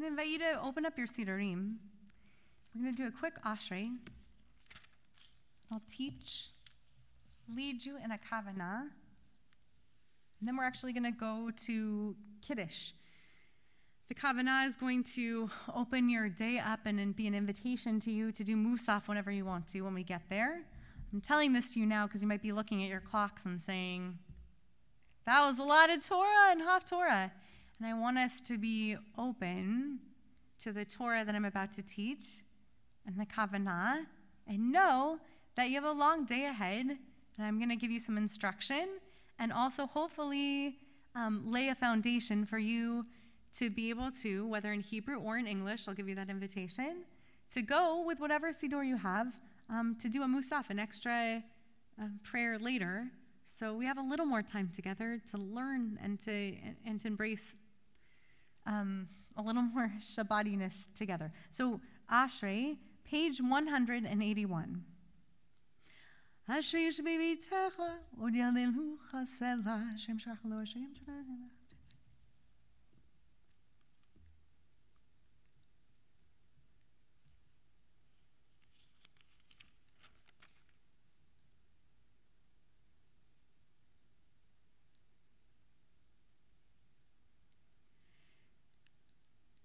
[0.00, 1.74] I'm going to invite you to open up your Sidurim.
[2.74, 3.90] We're going to do a quick Ashrei.
[5.70, 6.48] I'll teach,
[7.54, 8.80] lead you in a Kavanah.
[8.80, 12.92] And then we're actually going to go to Kiddush.
[14.08, 18.10] The Kavanah is going to open your day up and, and be an invitation to
[18.10, 20.62] you to do Musaf whenever you want to when we get there.
[21.12, 23.60] I'm telling this to you now because you might be looking at your clocks and
[23.60, 24.16] saying,
[25.26, 27.32] that was a lot of Torah and Haftorah.
[27.80, 30.00] And I want us to be open
[30.58, 32.42] to the Torah that I'm about to teach
[33.06, 34.04] and the Kavanah
[34.46, 35.18] and know
[35.56, 36.84] that you have a long day ahead.
[36.84, 38.86] And I'm going to give you some instruction
[39.38, 40.76] and also hopefully
[41.14, 43.02] um, lay a foundation for you
[43.54, 47.04] to be able to, whether in Hebrew or in English, I'll give you that invitation,
[47.48, 49.32] to go with whatever Siddur you have
[49.70, 51.42] um, to do a Musaf, an extra
[51.98, 53.06] uh, prayer later.
[53.46, 57.54] So we have a little more time together to learn and to, and to embrace
[58.70, 61.32] um, a little more Shabbatiness together.
[61.50, 64.84] So, Ashrei, page 181.
[66.48, 66.88] Ashrei
[69.96, 70.88] shem shachalo, shem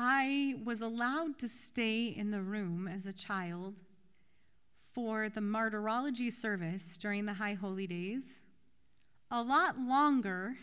[0.00, 3.74] I was allowed to stay in the room as a child
[4.92, 8.42] for the martyrology service during the High Holy Days
[9.28, 10.54] a lot longer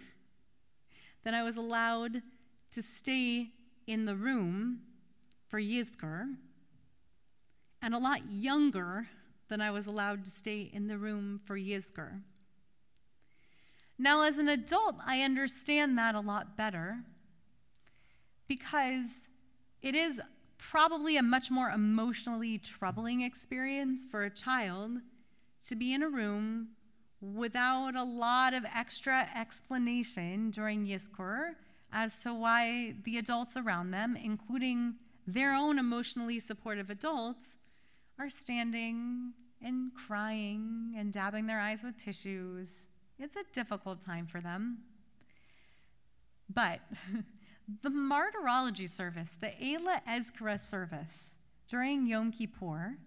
[1.25, 2.21] than I was allowed
[2.71, 3.49] to stay
[3.85, 4.79] in the room
[5.49, 6.37] for Yizkor,
[7.81, 9.09] and a lot younger
[9.49, 12.21] than I was allowed to stay in the room for Yizkor.
[13.99, 16.99] Now, as an adult, I understand that a lot better
[18.47, 19.27] because
[19.81, 20.19] it is
[20.57, 24.99] probably a much more emotionally troubling experience for a child
[25.67, 26.69] to be in a room
[27.21, 31.53] without a lot of extra explanation during Yizkor
[31.91, 34.95] as to why the adults around them, including
[35.25, 37.57] their own emotionally supportive adults,
[38.19, 42.67] are standing and crying and dabbing their eyes with tissues.
[43.17, 44.79] It's a difficult time for them.
[46.53, 46.81] But
[47.81, 51.35] The martyrology service, the Eila Ezkara service
[51.67, 52.97] during Yom Kippur,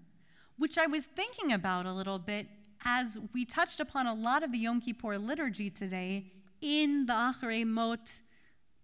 [0.57, 2.49] which I was thinking about a little bit
[2.85, 7.65] as we touched upon a lot of the Yom Kippur liturgy today in the Acharei
[7.65, 8.21] Mot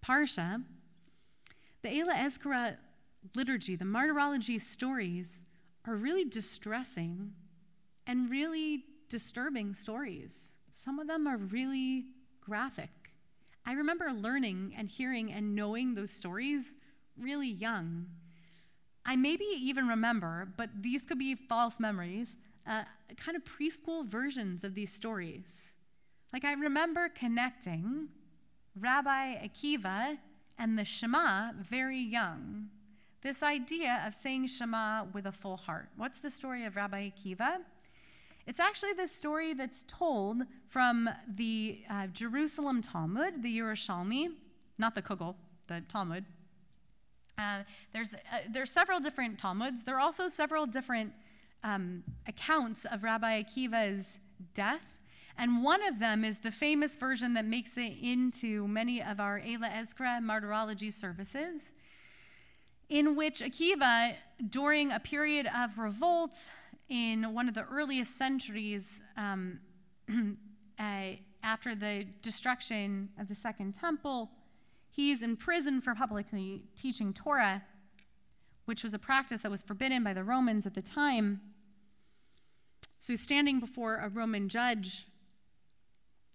[0.05, 0.63] Parsha,
[1.83, 2.77] the Eila Ezkara
[3.35, 5.41] liturgy, the martyrology stories,
[5.87, 7.33] are really distressing
[8.07, 10.55] and really disturbing stories.
[10.71, 12.07] Some of them are really
[12.41, 12.91] graphic.
[13.67, 16.71] I remember learning and hearing and knowing those stories
[17.19, 18.07] really young.
[19.07, 22.33] I maybe even remember, but these could be false memories,
[22.67, 22.85] uh,
[23.17, 25.73] kind of preschool versions of these stories.
[26.33, 28.09] Like I remember connecting
[28.79, 30.19] Rabbi Akiva
[30.59, 32.69] and the Shema very young.
[33.23, 35.89] This idea of saying Shema with a full heart.
[35.97, 37.59] What's the story of Rabbi Akiva?
[38.47, 44.29] It's actually the story that's told from the uh, Jerusalem Talmud, the Yerushalmi,
[44.77, 45.35] not the Kugel,
[45.67, 46.25] the Talmud.
[47.39, 47.61] Uh,
[47.93, 49.83] there's, uh, are several different Talmuds.
[49.83, 51.13] There are also several different
[51.63, 54.19] um, accounts of Rabbi Akiva's
[54.53, 54.83] death.
[55.37, 59.41] And one of them is the famous version that makes it into many of our
[59.41, 61.73] Eila Ezkara martyrology services,
[62.89, 64.15] in which Akiva,
[64.51, 66.37] during a period of revolt
[66.89, 69.61] in one of the earliest centuries um,
[70.79, 70.83] uh,
[71.43, 74.31] after the destruction of the Second Temple,
[74.91, 77.63] he's in prison for publicly teaching Torah,
[78.65, 81.41] which was a practice that was forbidden by the Romans at the time.
[82.99, 85.07] So he's standing before a Roman judge,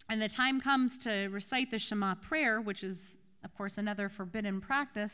[0.09, 4.61] and the time comes to recite the Shema prayer, which is, of course, another forbidden
[4.61, 5.13] practice.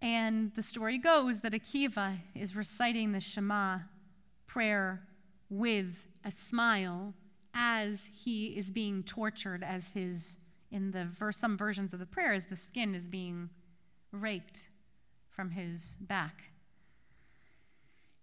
[0.00, 3.78] And the story goes that Akiva is reciting the Shema
[4.54, 5.02] prayer
[5.50, 7.12] with a smile
[7.52, 10.36] as he is being tortured as his
[10.70, 13.50] in the verse, some versions of the prayer as the skin is being
[14.12, 14.68] raked
[15.28, 16.52] from his back.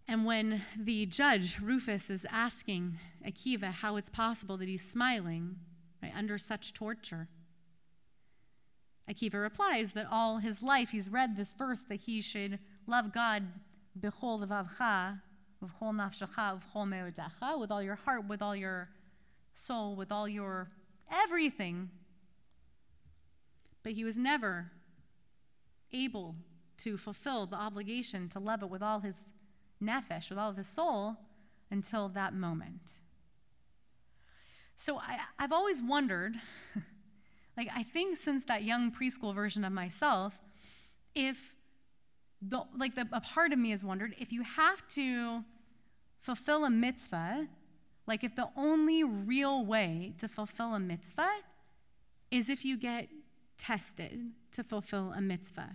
[0.07, 5.57] And when the judge, Rufus, is asking Akiva how it's possible that he's smiling
[6.01, 7.27] right, under such torture,
[9.09, 13.43] Akiva replies that all his life he's read this verse that he should love God
[13.99, 15.19] b'chol levavcha,
[17.59, 18.89] with all your heart, with all your
[19.53, 20.67] soul, with all your
[21.11, 21.89] everything.
[23.83, 24.71] But he was never
[25.93, 26.35] able
[26.77, 29.17] to fulfill the obligation to love it with all his
[29.81, 31.17] nefesh, with all of his soul,
[31.69, 32.99] until that moment.
[34.75, 36.37] So I, have always wondered,
[37.57, 40.33] like, I think since that young preschool version of myself,
[41.13, 41.55] if
[42.41, 45.43] the, like the, a part of me has wondered if you have to
[46.21, 47.47] fulfill a mitzvah,
[48.07, 51.31] like if the only real way to fulfill a mitzvah
[52.29, 53.09] is if you get
[53.57, 55.73] tested to fulfill a mitzvah.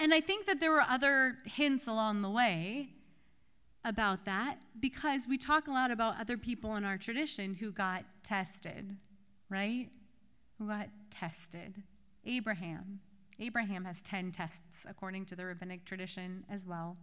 [0.00, 2.90] And I think that there were other hints along the way
[3.84, 8.04] about that because we talk a lot about other people in our tradition who got
[8.24, 8.96] tested,
[9.48, 9.88] right?
[10.58, 11.82] Who got tested.
[12.24, 13.00] Abraham.
[13.38, 16.96] Abraham has 10 tests according to the rabbinic tradition as well.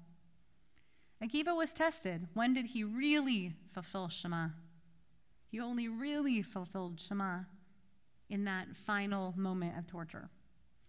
[1.23, 2.27] Akiva was tested.
[2.33, 4.49] When did he really fulfill Shema?
[5.49, 7.41] He only really fulfilled Shema
[8.29, 10.29] in that final moment of torture.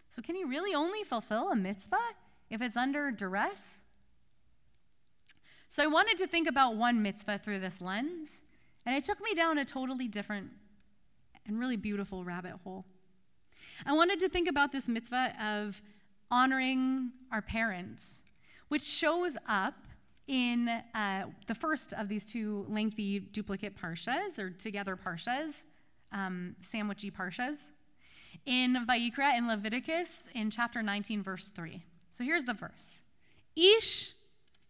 [0.08, 2.14] So, can he really only fulfill a mitzvah
[2.50, 3.84] if it's under duress?
[5.68, 8.40] So, I wanted to think about one mitzvah through this lens,
[8.86, 10.50] and it took me down a totally different
[11.46, 12.86] and really beautiful rabbit hole.
[13.86, 15.82] I wanted to think about this mitzvah of
[16.30, 18.22] honoring our parents,
[18.68, 19.74] which shows up
[20.26, 25.64] in uh, the first of these two lengthy duplicate parshas, or together parshas,
[26.12, 27.58] um, sandwichy parshas
[28.46, 31.82] in Vayikra in Leviticus in chapter 19, verse 3.
[32.10, 33.00] So here's the verse
[33.56, 34.14] Ish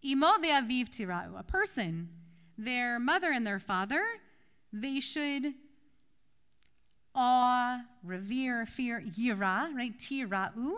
[0.04, 2.08] imo ve'aviv tira'u, a person,
[2.56, 4.02] their mother and their father,
[4.72, 5.54] they should
[7.14, 9.98] awe, revere, fear, yira, right?
[9.98, 10.74] Tira'u.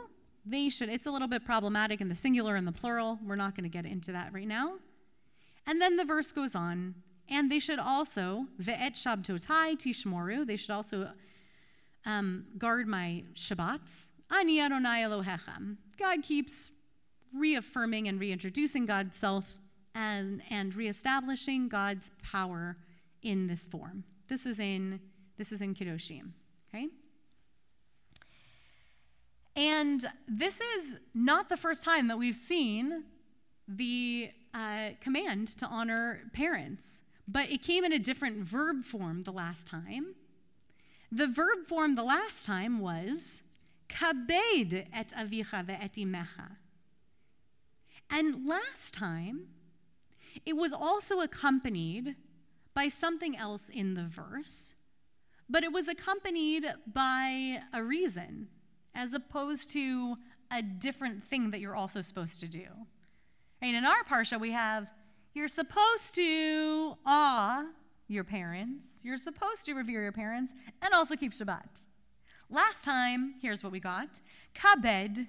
[0.47, 3.19] They should, it's a little bit problematic in the singular and the plural.
[3.27, 4.75] We're not going to get into that right now.
[5.67, 6.95] And then the verse goes on,
[7.29, 11.11] and they should also, ve'et shabtotai tishmoru, they should also
[12.05, 14.05] um, guard my Shabbats.
[14.31, 15.77] Ani Adonai Elohechem.
[15.99, 16.71] God keeps
[17.35, 19.55] reaffirming and reintroducing God's self
[19.95, 22.77] and, and reestablishing God's power
[23.23, 24.05] in this form.
[24.29, 25.01] This is in
[25.39, 26.31] this is in Kedoshim.
[26.69, 26.89] Okay?
[29.57, 33.05] And this is not the first time that we've seen
[33.67, 39.33] the uh, command to honor parents, but it came in a different verb form the
[39.33, 40.15] last time.
[41.11, 43.43] The verb form the last time was
[43.89, 46.57] kabed et avicha ve'et imecha.
[48.11, 49.49] And last time,
[50.45, 52.17] it was also accompanied
[52.75, 54.75] by something else in the verse,
[55.49, 58.49] but it was accompanied by a reason,
[58.97, 60.17] as opposed to
[60.51, 62.67] a different thing that you're also supposed to do.
[63.61, 64.91] And in our parsha, we have
[65.35, 67.67] you're supposed to awe
[68.09, 68.89] your parents.
[69.03, 71.83] You're supposed to revere your parents and also keep Shabbat.
[72.49, 74.09] Last time, here's what we got
[74.55, 75.27] kabed,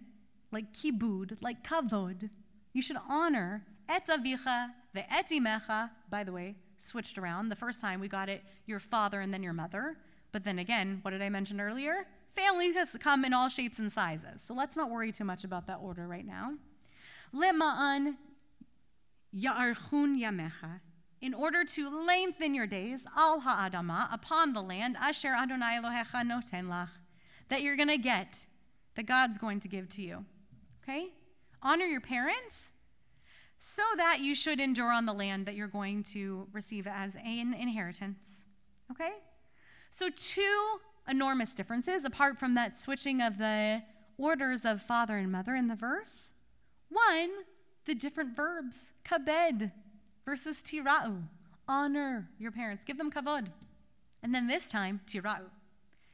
[0.51, 2.30] like kibud, like kavod.
[2.72, 5.89] You should honor et avicha ve'et imecha.
[6.10, 7.50] By the way, switched around.
[7.50, 9.98] The first time we got it, your father and then your mother.
[10.32, 12.06] But then again, what did I mention earlier?
[12.38, 14.44] Family has come in all shapes and sizes.
[14.44, 16.53] So let's not worry too much about that order right now.
[17.34, 18.15] Lema'an
[19.36, 20.79] ya'archun yamecha
[21.20, 26.67] in order to lengthen your days, al ha'adama, upon the land, asher Adonai Elohecha noten
[26.67, 26.89] lach,
[27.50, 28.46] that you're going to get,
[28.96, 30.24] that God's going to give to you.
[30.84, 31.08] Okay?
[31.63, 32.72] Honor your parents
[33.58, 37.56] so that you should endure on the land that you're going to receive as an
[37.56, 38.44] inheritance.
[38.91, 39.13] Okay?
[39.89, 43.84] So, two enormous differences apart from that switching of the
[44.18, 46.34] orders of father and mother in the verse.
[46.90, 47.30] One,
[47.86, 49.72] the different verbs, kabed,
[50.26, 51.24] versus tira'u.
[51.68, 53.48] Honor your parents, give them kavod.
[54.24, 55.46] And then this time, tira'u.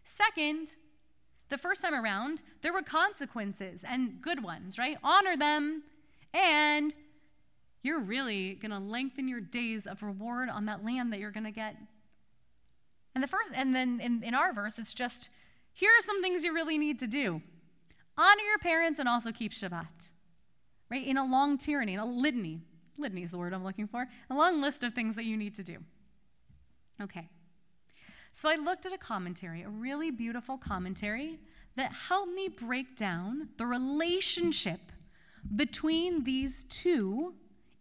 [0.04, 0.70] Second,
[1.50, 4.98] the first time around, there were consequences and good ones, right?
[5.04, 5.84] Honor them,
[6.34, 6.94] and
[7.84, 11.44] you're really going to lengthen your days of reward on that land that you're going
[11.44, 11.76] to get.
[13.16, 15.30] And the first, and then in, in our verse, it's just
[15.72, 17.42] here are some things you really need to do
[18.16, 19.88] honor your parents and also keep Shabbat,
[20.92, 21.06] right?
[21.06, 22.62] In a long tyranny, in a litany
[22.98, 25.56] litany is the word I'm looking for, a long list of things that you need
[25.56, 25.78] to do.
[27.02, 27.28] Okay.
[28.32, 31.40] So I looked at a commentary, a really beautiful commentary
[31.76, 34.80] that helped me break down the relationship
[35.56, 37.36] between these two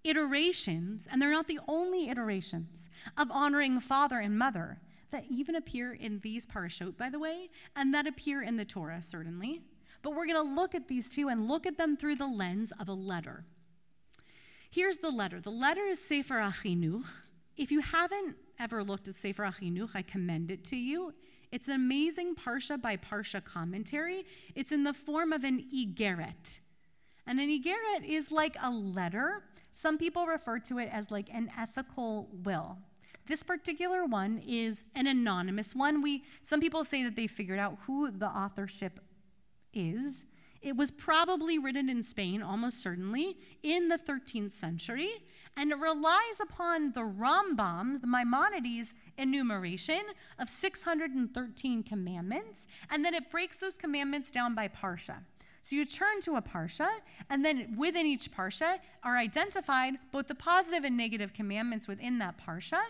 [0.05, 4.79] iterations, and they're not the only iterations, of honoring father and mother
[5.13, 9.03] that even appear in these parashot, by the way, and that appear in the Torah,
[9.03, 9.63] certainly.
[10.03, 12.73] But we're going to look at these two and look at them through the lens
[12.81, 13.45] of a letter.
[14.71, 15.41] Here's the letter.
[15.41, 17.05] The letter is Sefer HaChinuch.
[17.57, 21.13] If you haven't ever looked at Sefer HaChinuch, I commend it to you.
[21.53, 24.25] It's an amazing Parsha by Parsha commentary.
[24.55, 26.61] It's in the form of an Igeret.
[27.27, 29.45] And an Igeret is like a letter.
[29.75, 32.79] Some people refer to it as like an ethical will.
[33.27, 36.03] This particular one is an anonymous one.
[36.03, 39.01] We some people say that they figured out who the authorship
[39.73, 40.27] is.
[40.61, 45.11] It was probably written in Spain, almost certainly, in the 13th century,
[45.57, 50.03] and it relies upon the Rambam's, the Maimonides enumeration
[50.39, 55.17] of 613 commandments, and then it breaks those commandments down by parsha.
[55.63, 56.89] So you turn to a parsha,
[57.29, 62.41] and then within each parsha are identified both the positive and negative commandments within that
[62.45, 62.81] parsha,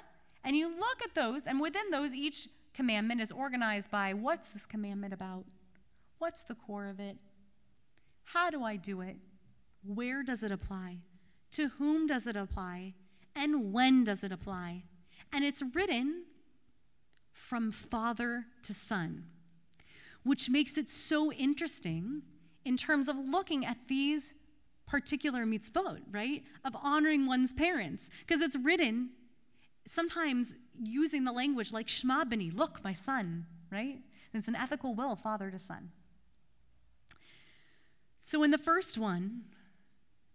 [0.44, 4.66] and you look at those, and within those, each commandment is organized by what's this
[4.66, 5.44] commandment about?
[6.18, 7.16] What's the core of it?
[8.24, 9.16] How do I do it?
[9.84, 10.98] Where does it apply?
[11.52, 12.94] To whom does it apply?
[13.34, 14.84] And when does it apply?
[15.32, 16.24] And it's written
[17.32, 19.24] from father to son,
[20.22, 22.22] which makes it so interesting
[22.64, 24.34] in terms of looking at these
[24.86, 26.44] particular mitzvot, right?
[26.64, 28.08] Of honoring one's parents.
[28.20, 29.10] Because it's written
[29.86, 33.98] sometimes using the language like Shema bani, look, my son, right?
[34.34, 35.90] It's an ethical will, father to son.
[38.22, 39.42] So in the first one,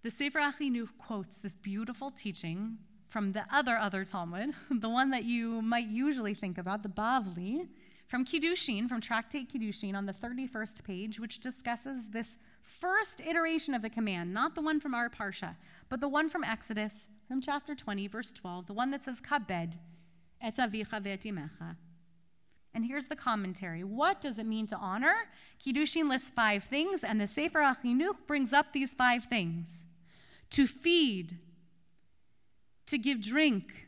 [0.03, 2.77] the Sefer HaChinuch quotes this beautiful teaching
[3.09, 7.67] from the other other Talmud, the one that you might usually think about, the Bavli,
[8.07, 13.81] from Kiddushin, from Tractate Kiddushin on the 31st page, which discusses this first iteration of
[13.81, 15.55] the command, not the one from our Parsha,
[15.89, 19.77] but the one from Exodus, from chapter 20, verse 12, the one that says, Kabed
[20.41, 21.75] et avicha ve'etimecha.
[22.73, 23.83] And here's the commentary.
[23.83, 25.15] What does it mean to honor?
[25.65, 29.83] Kiddushin lists five things, and the Sefer HaChinuch brings up these five things.
[30.51, 31.39] To feed,
[32.85, 33.87] to give drink,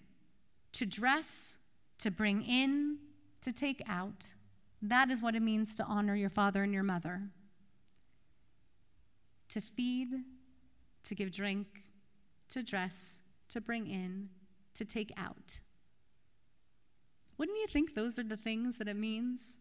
[0.74, 1.58] to dress,
[2.00, 2.98] to bring in,
[3.42, 4.34] to take out.
[4.82, 7.22] That is what it means to honor your father and your mother.
[9.50, 10.10] To feed,
[11.04, 11.68] to give drink,
[12.50, 14.30] to dress, to bring in,
[14.76, 15.60] to take out.
[17.38, 19.58] Wouldn't you think those are the things that it means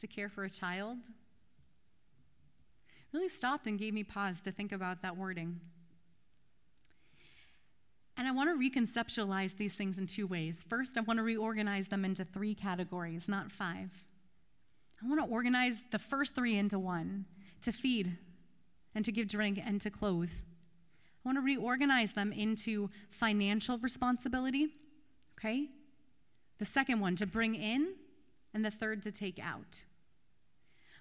[0.00, 0.98] to care for a child?
[3.12, 5.60] Really stopped and gave me pause to think about that wording.
[8.18, 10.64] And I want to reconceptualize these things in two ways.
[10.68, 14.04] First, I want to reorganize them into three categories, not five.
[15.02, 17.26] I want to organize the first three into one
[17.62, 18.18] to feed
[18.94, 20.32] and to give drink and to clothe.
[21.28, 24.68] I want to reorganize them into financial responsibility,
[25.38, 25.68] okay?
[26.58, 27.96] The second one, to bring in,
[28.54, 29.84] and the third, to take out.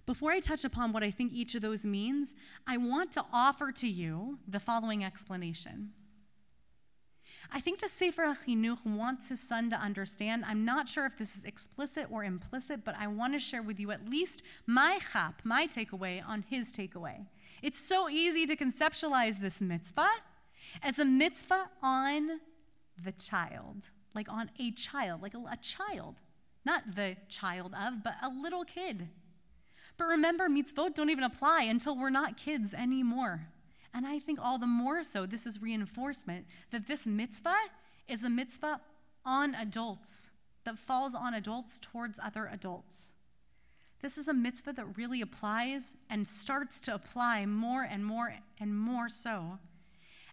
[0.06, 2.36] Before I touch upon what I think each of those means,
[2.68, 5.92] I want to offer to you the following explanation.
[7.50, 10.44] I think the Sefer HaChinuch wants his son to understand.
[10.46, 13.80] I'm not sure if this is explicit or implicit, but I want to share with
[13.80, 17.28] you at least my chap, my takeaway on his takeaway.
[17.62, 20.10] It's so easy to conceptualize this mitzvah
[20.84, 22.40] as a mitzvah on
[23.04, 23.84] the child,
[24.14, 26.16] like on a child, like a, a child,
[26.66, 29.10] not the child of, but a little kid.
[29.98, 33.48] But remember, mitzvot don't even apply until we're not kids anymore.
[33.94, 37.56] And I think all the more so, this is reinforcement that this mitzvah
[38.08, 38.82] is a mitzvah
[39.26, 40.30] on adults,
[40.66, 43.14] that falls on adults towards other adults.
[44.02, 48.78] This is a mitzvah that really applies and starts to apply more and more and
[48.78, 49.58] more so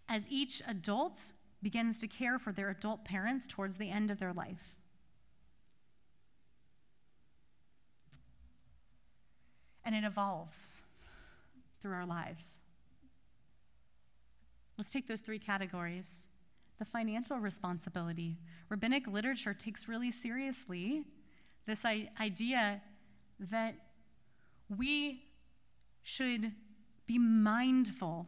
[0.08, 1.18] as each adult
[1.62, 4.76] begins to care for their adult parents towards the end of their life.
[9.82, 10.82] And it evolves
[11.80, 12.58] through our lives.
[14.76, 16.10] Let's take those three categories.
[16.78, 18.36] The financial responsibility.
[18.68, 21.04] Rabbinic literature takes really seriously
[21.66, 22.82] this idea
[23.38, 23.74] that
[24.68, 25.24] we
[26.02, 26.52] should
[27.06, 28.26] be mindful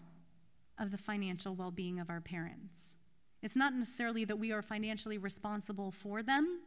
[0.79, 2.95] of the financial well being of our parents.
[3.43, 6.61] It's not necessarily that we are financially responsible for them,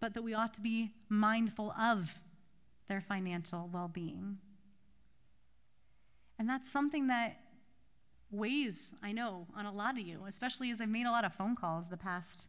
[0.00, 2.10] but that we ought to be mindful of
[2.88, 4.38] their financial well being.
[6.38, 7.40] And that's something that
[8.30, 11.34] weighs, I know, on a lot of you, especially as I've made a lot of
[11.34, 12.46] phone calls the past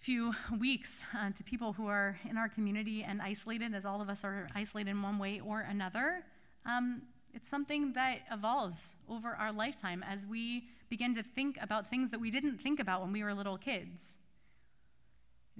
[0.00, 4.08] few weeks uh, to people who are in our community and isolated, as all of
[4.08, 6.22] us are isolated in one way or another.
[6.64, 7.02] Um,
[7.34, 12.20] it's something that evolves over our lifetime as we begin to think about things that
[12.20, 14.16] we didn't think about when we were little kids.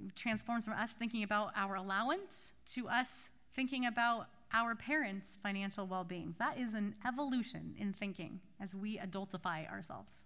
[0.03, 5.85] It transforms from us thinking about our allowance to us thinking about our parents' financial
[5.85, 6.33] well being.
[6.39, 10.25] That is an evolution in thinking as we adultify ourselves.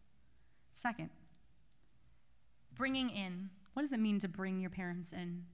[0.74, 1.10] Second,
[2.75, 3.50] bringing in.
[3.74, 5.46] What does it mean to bring your parents in?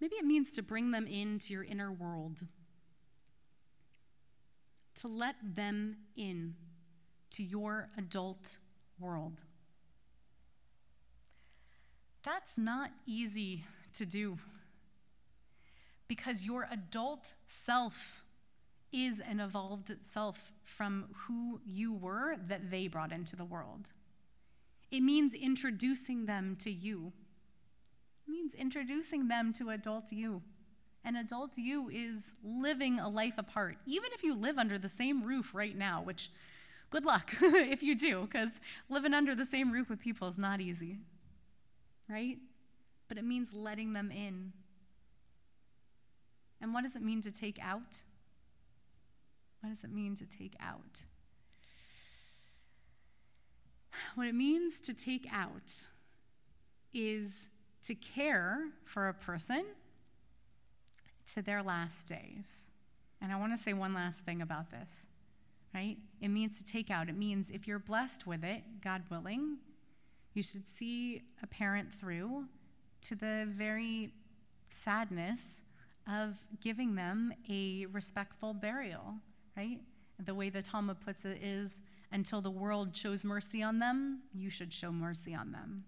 [0.00, 2.40] Maybe it means to bring them into your inner world,
[4.96, 6.54] to let them in
[7.32, 8.56] to your adult
[8.98, 9.40] world.
[12.22, 14.38] That's not easy to do
[16.08, 18.24] because your adult self
[18.92, 23.90] is an evolved self from who you were that they brought into the world.
[24.90, 27.12] It means introducing them to you.
[28.26, 30.42] It means introducing them to adult you.
[31.04, 35.22] And adult you is living a life apart, even if you live under the same
[35.22, 36.30] roof right now, which
[36.90, 38.50] good luck if you do, because
[38.88, 40.98] living under the same roof with people is not easy,
[42.08, 42.38] right?
[43.08, 44.52] But it means letting them in.
[46.60, 48.02] And what does it mean to take out?
[49.60, 51.02] What does it mean to take out?
[54.14, 55.72] What it means to take out
[56.92, 57.48] is
[57.86, 59.64] to care for a person
[61.34, 62.70] to their last days.
[63.20, 65.06] And I want to say one last thing about this,
[65.74, 65.96] right?
[66.20, 67.08] It means to take out.
[67.08, 69.58] It means if you're blessed with it, God willing,
[70.34, 72.46] you should see a parent through
[73.02, 74.12] to the very
[74.70, 75.40] sadness
[76.08, 79.14] of giving them a respectful burial,
[79.56, 79.80] right?
[80.18, 81.80] The way the Talmud puts it is
[82.12, 85.84] until the world shows mercy on them, you should show mercy on them.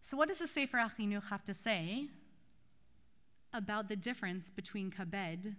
[0.00, 2.08] So, what does the Sefer HaChinuch have to say
[3.52, 5.54] about the difference between kabed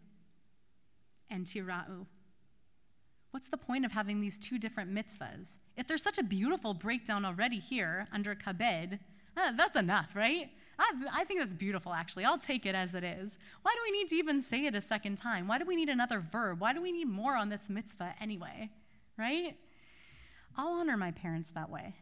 [1.30, 2.06] and tira'u?
[3.32, 5.58] What's the point of having these two different mitzvahs?
[5.78, 9.00] If there's such a beautiful breakdown already here under kabed,
[9.38, 10.50] uh, that's enough, right?
[10.80, 12.26] I, I think that's beautiful, actually.
[12.26, 13.38] I'll take it as it is.
[13.62, 15.48] Why do we need to even say it a second time?
[15.48, 16.62] Why do we need another verb?
[16.62, 18.70] Why do we need more on this mitzvah anyway?
[19.18, 19.58] Right?
[20.58, 21.96] I'll honor my parents that way.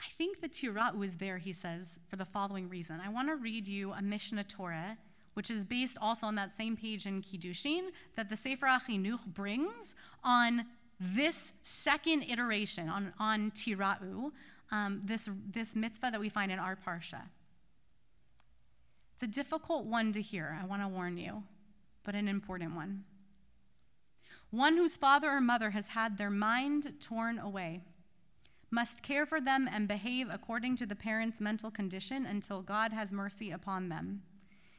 [0.00, 3.00] I think the Tirat was there, he says, for the following reason.
[3.04, 4.96] I want to read you a Mishneh Torah,
[5.34, 9.94] which is based also on that same page in Kiddushin that the Sefer HaChinuch brings
[10.24, 10.64] on
[10.98, 14.32] this second iteration on, on Tira'u,
[14.70, 17.22] um, this, this mitzvah that we find in our parsha.
[19.14, 21.42] It's a difficult one to hear, I want to warn you,
[22.04, 23.04] but an important one.
[24.50, 27.82] One whose father or mother has had their mind torn away
[28.70, 33.12] must care for them and behave according to the parent's mental condition until God has
[33.12, 34.22] mercy upon them.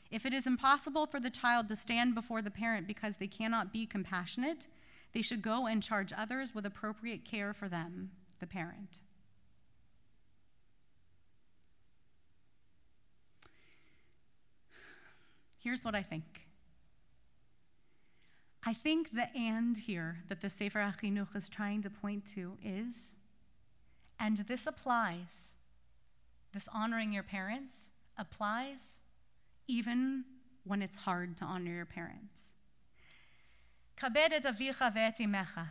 [0.10, 3.71] If it is impossible for the child to stand before the parent because they cannot
[3.71, 4.67] be compassionate,
[5.13, 8.99] they should go and charge others with appropriate care for them, the parent.
[15.63, 16.47] Here's what I think.
[18.65, 22.95] I think the and here that the Sefer HaChinuch is trying to point to is,
[24.19, 25.54] and this applies,
[26.54, 28.97] this honoring your parents applies
[29.67, 30.26] even
[30.63, 32.54] when it's hard to honor your parents.
[35.19, 35.67] Avicha.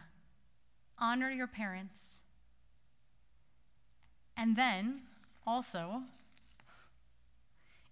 [0.99, 2.21] Honor your parents.
[4.37, 5.03] And then,
[5.47, 6.03] also,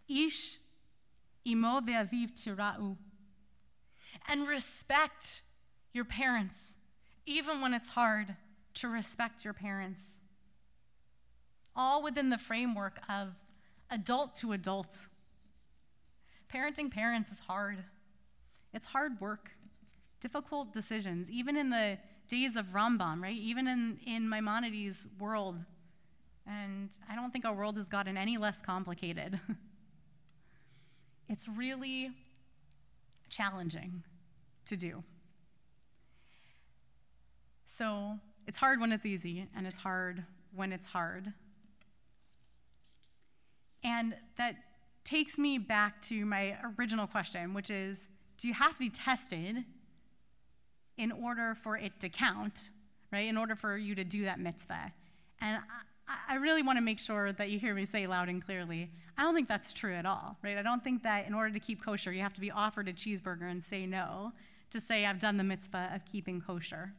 [0.08, 0.58] ish
[1.48, 2.96] imo ve'aviv tira'u.
[4.28, 5.42] And respect
[5.92, 6.74] your parents,
[7.26, 8.36] even when it's hard
[8.74, 10.20] to respect your parents.
[11.74, 13.34] All within the framework of
[13.90, 14.96] adult to adult.
[16.52, 17.84] Parenting parents is hard.
[18.72, 19.50] It's hard work,
[20.20, 23.36] difficult decisions, even in the days of Rambam, right?
[23.36, 25.56] Even in, in Maimonides' world.
[26.46, 29.40] And I don't think our world has gotten any less complicated.
[31.28, 32.10] It's really
[33.28, 34.02] challenging
[34.66, 35.02] to do.
[37.66, 41.32] So it's hard when it's easy, and it's hard when it's hard.
[43.84, 44.56] And that
[45.04, 47.98] takes me back to my original question, which is
[48.38, 49.64] do you have to be tested
[50.96, 52.70] in order for it to count,
[53.12, 53.28] right?
[53.28, 54.92] In order for you to do that mitzvah?
[55.40, 55.62] And
[56.28, 59.22] I really want to make sure that you hear me say loud and clearly, I
[59.22, 60.56] don't think that's true at all, right?
[60.56, 62.92] I don't think that in order to keep kosher, you have to be offered a
[62.92, 64.32] cheeseburger and say no
[64.70, 66.92] to say, I've done the mitzvah of keeping kosher.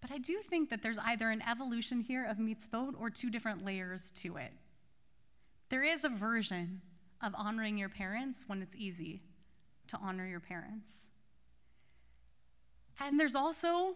[0.00, 3.64] But I do think that there's either an evolution here of mitzvot or two different
[3.64, 4.52] layers to it.
[5.70, 6.82] There is a version
[7.22, 9.22] of honoring your parents when it's easy
[9.88, 11.06] to honor your parents.
[13.00, 13.94] And there's also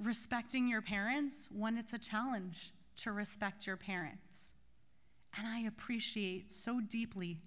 [0.00, 4.52] respecting your parents when it's a challenge to respect your parents.
[5.36, 7.38] And I appreciate so deeply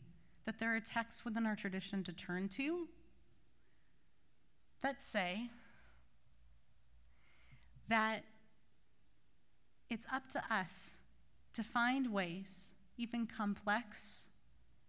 [0.46, 2.88] that there are texts within our tradition to turn to
[4.82, 5.50] that say
[7.88, 8.24] that
[9.90, 10.98] it's up to us
[11.54, 14.24] to find ways, even complex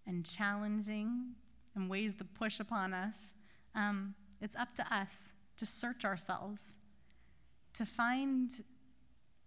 [0.07, 1.35] and challenging,
[1.75, 3.35] and ways that push upon us.
[3.75, 6.77] Um, it's up to us to search ourselves,
[7.75, 8.51] to find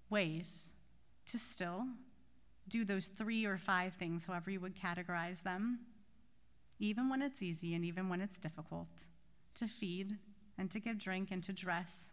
[0.10, 0.70] ways
[1.32, 1.86] to still
[2.68, 5.80] do those three or five things, however you would categorize them,
[6.80, 8.88] even when it's easy and even when it's difficult,
[9.56, 10.18] to feed
[10.58, 12.12] and to give drink and to dress,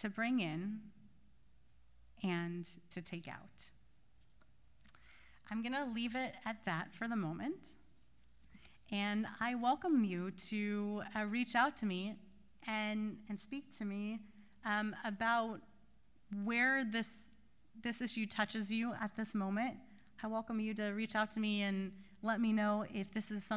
[0.00, 0.78] to bring in
[2.22, 3.70] and to take out.
[5.50, 7.68] I'm going to leave it at that for the moment.
[8.90, 12.16] And I welcome you to uh, reach out to me
[12.66, 14.20] and, and speak to me
[14.64, 15.60] um, about
[16.44, 17.30] where this,
[17.82, 19.76] this issue touches you at this moment.
[20.22, 23.44] I welcome you to reach out to me and let me know if this is
[23.44, 23.56] something.